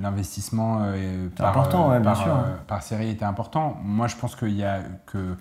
[0.00, 3.78] l'investissement euh, par, important, euh, euh, par, série était important.
[3.84, 5.36] Moi, je pense qu'il y a que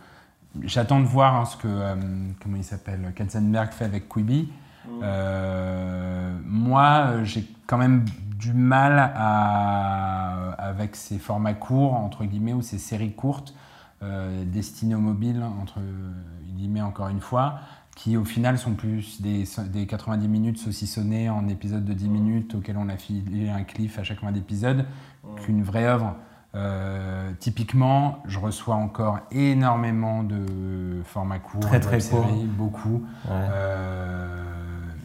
[0.61, 1.67] j'attends de voir hein, ce que
[2.41, 4.51] comment il s'appelle Katzenberg fait avec Quibi.
[4.87, 5.03] Mm.
[6.45, 8.05] moi, j'ai quand même
[8.39, 13.53] du mal à, avec ces formats courts, entre guillemets, ou ces séries courtes,
[14.45, 15.81] destinées aux mobiles, entre
[16.55, 17.59] guillemets, encore une fois,
[17.99, 22.11] qui au final sont plus des, des 90 minutes saucissonnées en épisodes de 10 mm.
[22.11, 24.85] minutes auxquels on a filé un cliff à chaque fin d'épisode,
[25.35, 26.15] qu'une vraie œuvre.
[26.55, 32.25] Euh, typiquement, je reçois encore énormément de formats courts, très très courts,
[32.57, 33.03] beaucoup.
[33.29, 34.58] Euh,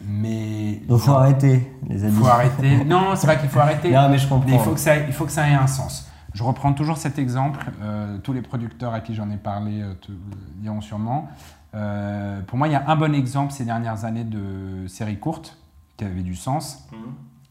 [0.07, 2.13] mais donc faut arrêter, les amis.
[2.13, 2.83] Faut arrêter.
[2.85, 3.91] non, c'est pas qu'il faut arrêter.
[3.91, 4.51] non, mais je comprends.
[4.51, 6.09] il faut que ça, il faut que ça ait un sens.
[6.33, 7.71] Je reprends toujours cet exemple.
[7.81, 10.11] Euh, tous les producteurs à qui j'en ai parlé te
[10.57, 11.29] diront sûrement.
[11.71, 15.57] pour moi, il y a un bon exemple ces dernières années de séries courtes
[15.97, 16.87] qui avaient du sens.
[16.91, 16.97] Mhm.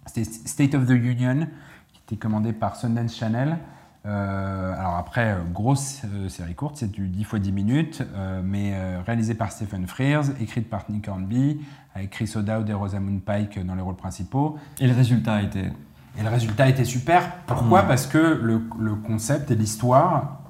[0.07, 1.47] C'était State of the Union
[2.07, 3.59] était commandé par Sundance Channel.
[4.07, 8.03] Euh, alors après, euh, grosse euh, série courte, c'est du 10 x 10 minutes,
[8.43, 8.75] mais
[9.07, 11.61] réalisé par Stephen Frears, écrite par Nick Hornby,
[11.95, 14.59] avec Chris O'Dowd et Rosamund Pike dans les rôles principaux.
[14.81, 15.73] Et le résultat était
[16.19, 17.37] Et le résultat était super.
[17.47, 17.89] Pourquoi hmm.
[17.89, 20.41] Parce que le, le, concept et l'histoire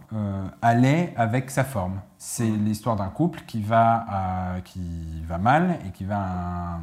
[0.63, 2.01] allaient avec sa forme.
[2.19, 2.65] C'est hmm.
[2.65, 6.79] l'histoire d'un couple qui va, qui va mal et qui va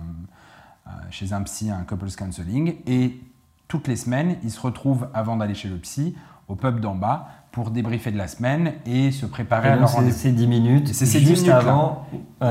[1.10, 3.22] chez un psy, un couples counseling, et
[3.68, 6.16] toutes les semaines, ils se retrouvent avant d'aller chez le psy
[6.50, 10.18] au pub d'en bas pour débriefer de la semaine et se préparer à leur rendez-vous.
[10.18, 10.94] C'est 10 minutes.
[10.94, 12.08] C'est juste avant,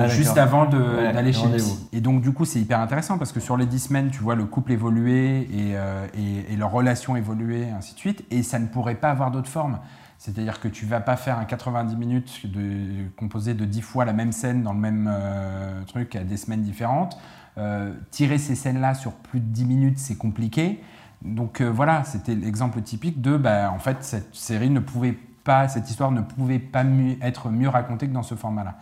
[0.09, 1.89] juste avant d'aller chez le psy.
[1.93, 4.35] Et donc du coup, c'est hyper intéressant parce que sur les 10 semaines, tu vois
[4.35, 8.25] le couple évoluer et, euh, et, et leur relation évoluer, ainsi de suite.
[8.31, 9.79] Et ça ne pourrait pas avoir d'autre forme.
[10.21, 14.13] C'est-à-dire que tu vas pas faire un 90 minutes de, composé de 10 fois la
[14.13, 17.17] même scène dans le même euh, truc à des semaines différentes.
[17.57, 20.83] Euh, tirer ces scènes-là sur plus de 10 minutes, c'est compliqué.
[21.23, 25.69] Donc euh, voilà, c'était l'exemple typique de, bah, en fait, cette série ne pouvait pas,
[25.69, 26.85] cette histoire ne pouvait pas
[27.23, 28.77] être mieux racontée que dans ce format-là.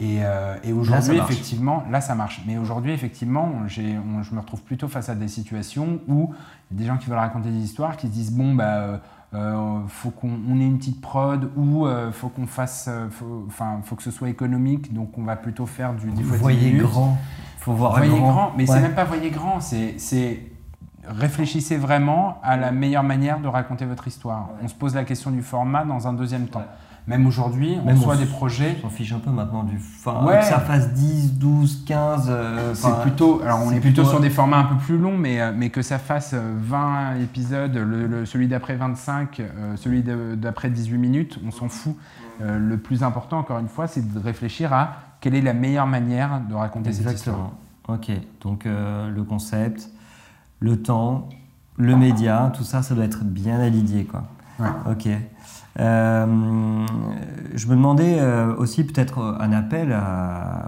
[0.00, 0.20] Et,
[0.62, 2.42] et aujourd'hui, effectivement, là ça marche.
[2.46, 6.32] Mais aujourd'hui, effectivement, je me retrouve plutôt face à des situations où
[6.70, 9.00] il y a des gens qui veulent raconter des histoires, qui se disent bon bah
[9.34, 13.08] euh, faut qu'on ait une petite prod ou euh, faut qu'on fasse, euh,
[13.46, 17.18] enfin, faut, que ce soit économique, donc on va plutôt faire du 10 Voyez grand,
[17.58, 18.54] faut voir voyez grand.
[18.56, 20.40] mais c'est même pas voyez grand, c'est
[21.08, 24.50] réfléchissez vraiment à la meilleure manière de raconter votre histoire.
[24.62, 26.64] On se pose la question du format dans un deuxième temps.
[27.08, 28.76] Même aujourd'hui, on reçoit des projets.
[28.80, 30.36] On s'en fiche un peu maintenant du format.
[30.36, 32.32] Que ça fasse 10, 12, 15.
[32.74, 33.40] c'est plutôt.
[33.42, 35.80] Alors, on est plutôt, sur des formats un peu plus longs, mais, euh, mais que
[35.80, 40.04] ça fasse 20 euh, épisodes, le, celui d'après 25, euh, celui
[40.36, 41.96] d'après 18 minutes, on s'en fout.
[42.40, 46.42] le plus important, encore une fois, c'est de réfléchir à quelle est la meilleure manière
[46.48, 47.52] de raconter cette histoire.
[47.88, 48.10] Ok,
[48.42, 49.88] donc le concept,
[50.60, 51.28] le temps,
[51.76, 54.24] le média, tout ça, ça doit être bien aligné, quoi.
[54.58, 54.68] Ouais.
[54.90, 55.08] Ok.
[55.78, 56.86] Euh,
[57.54, 59.96] je me demandais euh, aussi peut-être un appel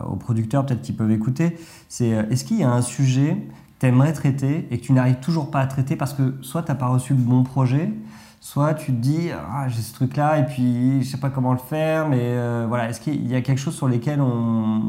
[0.08, 1.58] aux producteurs, peut-être qui peuvent écouter.
[1.88, 4.92] C'est euh, est-ce qu'il y a un sujet que tu aimerais traiter et que tu
[4.92, 7.92] n'arrives toujours pas à traiter parce que soit tu n'as pas reçu le bon projet,
[8.40, 11.52] soit tu te dis ah, j'ai ce truc là et puis je sais pas comment
[11.52, 12.36] le faire, mais
[12.68, 14.82] voilà, est-ce qu'il y a quelque chose sur lequel on,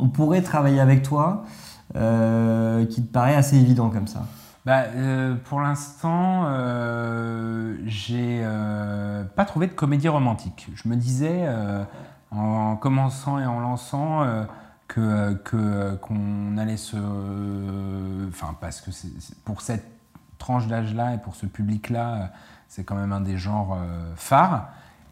[0.00, 1.44] on pourrait travailler avec toi
[1.94, 4.26] qui te paraît assez évident comme ça
[4.68, 10.68] bah, euh, Pour l'instant, euh, j'ai euh, pas trouvé de comédie romantique.
[10.74, 11.84] Je me disais, euh,
[12.30, 14.26] en commençant et en lançant,
[14.86, 15.34] que
[16.02, 16.96] qu'on allait se.
[18.28, 18.90] Enfin, parce que
[19.46, 19.86] pour cette
[20.36, 22.30] tranche d'âge-là et pour ce public-là,
[22.68, 23.78] c'est quand même un des genres
[24.16, 24.68] phares.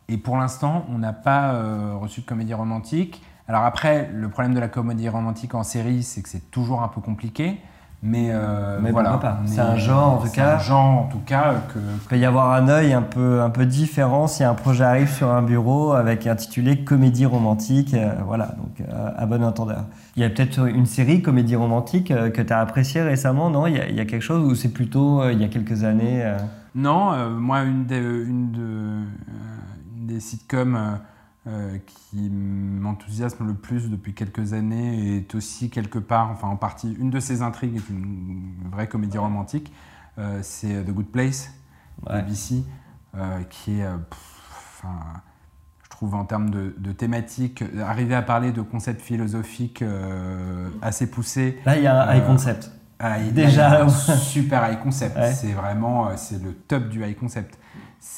[0.08, 1.52] Et pour l'instant, on n'a pas
[1.94, 3.22] reçu de comédie romantique.
[3.48, 6.88] Alors après, le problème de la comédie romantique en série, c'est que c'est toujours un
[6.88, 7.58] peu compliqué.
[8.02, 10.56] Mais, euh, voilà, c'est un genre en tout cas.
[10.56, 11.78] Un genre en tout cas que.
[11.78, 15.08] Il peut y avoir un œil un peu, un peu différent si un projet arrive
[15.08, 17.94] sur un bureau avec intitulé comédie romantique.
[17.94, 19.84] Euh, voilà, donc euh, à bon entendeur.
[20.14, 23.66] Il y a peut-être une série comédie romantique que tu as appréciée récemment, non?
[23.66, 25.84] Il y, a, il y, a, quelque chose ou c'est plutôt il y a quelques
[25.84, 26.24] années
[26.74, 29.04] Non, moi, une des, une, de,
[29.98, 30.98] une des sitcoms
[31.48, 36.92] euh, qui m'enthousiasme le plus depuis quelques années est aussi quelque part, enfin en partie,
[36.98, 39.72] une de ses intrigues est une vraie comédie romantique.
[40.18, 41.52] Euh, c'est The Good Place,
[42.04, 42.20] ouais.
[42.20, 42.64] BBC,
[43.16, 44.98] euh, qui est, enfin,
[45.84, 49.84] je trouve en termes de, de, thématique, arriver à parler de concepts philosophiques
[50.82, 51.60] assez poussés.
[51.64, 52.72] Là, il y a un high concept.
[52.98, 55.16] Ah, Déjà, un super high concept.
[55.32, 57.56] C'est vraiment, c'est le top du high concept.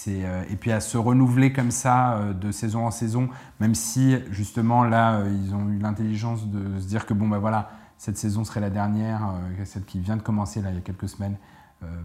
[0.08, 3.28] Euh, et puis à se renouveler comme ça euh, de saison en saison,
[3.60, 7.38] même si justement là euh, ils ont eu l'intelligence de se dire que bon bah
[7.38, 10.82] voilà cette saison serait la dernière, celle qui vient de commencer là il y a
[10.82, 11.36] quelques semaines,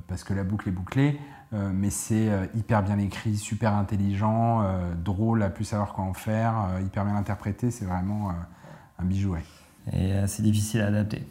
[0.07, 1.19] parce que la boucle est bouclée,
[1.51, 4.65] mais c'est hyper bien écrit, super intelligent,
[5.05, 8.31] drôle à plus savoir quoi en faire, hyper bien interprété, c'est vraiment
[8.97, 9.35] un bijou.
[9.91, 11.27] Et assez difficile à adapter.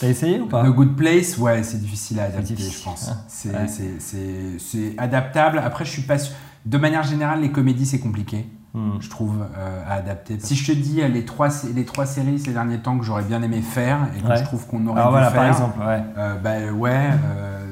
[0.00, 3.08] T'as essayé ou pas The Good Place, ouais, c'est difficile à adapter, je pense.
[3.08, 3.24] Hein.
[3.28, 5.58] C'est adaptable.
[5.58, 6.16] Après, je suis pas
[6.64, 8.46] De manière générale, les comédies, c'est compliqué.
[8.74, 8.98] Hmm.
[8.98, 10.36] Je trouve euh, à adapter.
[10.40, 13.22] Si je te dis euh, les trois, les trois séries ces derniers temps que j'aurais
[13.22, 16.02] bien aimé faire et que je trouve qu'on aurait Alors dû faire, par exemple, ouais,
[16.18, 17.10] euh, bah, ouais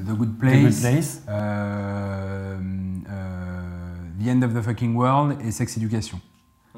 [0.06, 1.22] The Good Place, The, Good Place.
[4.20, 6.20] The End of the Fucking World et Sex Education.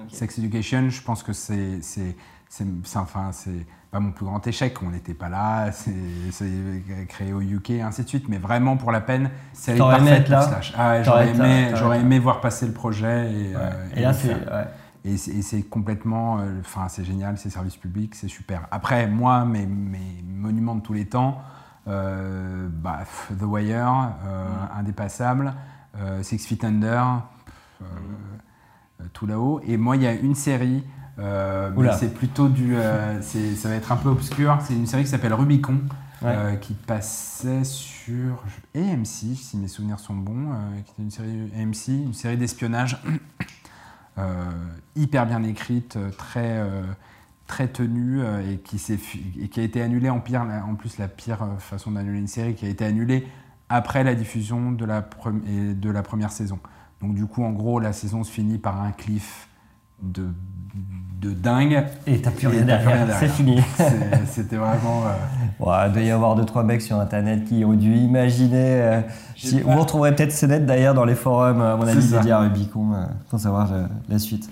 [0.09, 1.81] Sex Education, je pense que c'est
[2.97, 4.77] enfin, c'est pas mon plus grand échec.
[4.83, 5.93] On n'était pas là, c'est
[7.09, 8.29] créé au UK et ainsi de suite.
[8.29, 10.75] Mais vraiment, pour la peine, c'est parfaite Slash.
[10.77, 13.33] Ah, J'aurais aimé, aimé voir passer le projet.
[13.33, 14.37] Et, euh, et, là, c'est.
[15.07, 16.39] Et c'est complètement.
[16.39, 18.67] Euh, enfin, c'est génial, c'est service public, c'est super.
[18.71, 21.43] Après, moi, mes, mes, monuments de tous les temps,
[21.89, 23.01] euh, bah,
[23.39, 24.79] The Wire, mm.
[24.79, 25.55] Indépassable,
[26.23, 27.23] Six Feet Under,
[29.13, 29.61] tout là-haut.
[29.67, 30.85] Et moi, il y a une série
[31.17, 32.77] c'est plutôt du.
[32.77, 34.59] Euh, ça va être un peu obscur.
[34.63, 35.81] C'est une série qui s'appelle Rubicon,
[36.25, 38.43] euh, qui passait sur
[38.75, 40.51] AMC, si mes souvenirs sont bons,
[40.85, 42.99] qui était une série AMC, une série d'espionnage
[44.97, 46.63] hyper bien écrite, très
[47.47, 48.81] très tenue et qui,
[49.39, 52.55] et qui a été annulée en pire, en plus la pire façon d'annuler une série
[52.55, 53.27] qui a été annulée
[53.69, 55.07] après la diffusion de la,
[55.37, 56.59] de la première saison.
[57.01, 59.49] Donc du coup, en gros, la saison se finit par un cliff
[60.13, 60.29] de,
[61.21, 61.85] de dingue.
[62.07, 63.61] Et t'as plus rien t'as plus rien derrière, c'est fini.
[64.27, 65.03] C'était vraiment.
[65.07, 65.13] euh,
[65.61, 68.57] Ouais, il doit y avoir deux trois mecs sur internet qui ont dû imaginer.
[68.57, 69.01] euh,
[69.37, 72.41] si- Vous retrouverez peut-être ces nets d'ailleurs dans les forums, à mon avis, dédiés à
[72.41, 74.51] Rubicon, euh, pour savoir euh, la suite.